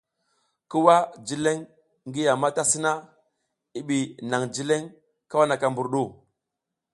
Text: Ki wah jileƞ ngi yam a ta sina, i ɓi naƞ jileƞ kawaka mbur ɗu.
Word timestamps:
Ki 0.69 0.77
wah 0.85 1.01
jileƞ 1.27 1.57
ngi 2.07 2.21
yam 2.27 2.43
a 2.47 2.49
ta 2.55 2.63
sina, 2.71 2.91
i 3.79 3.79
ɓi 3.87 3.97
naƞ 4.29 4.43
jileƞ 4.53 4.83
kawaka 5.29 5.67
mbur 5.71 5.87
ɗu. 5.93 6.03